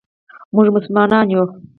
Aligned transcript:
مونږ 0.53 0.67
مسلمانان 0.75 1.27
یو. 1.33 1.45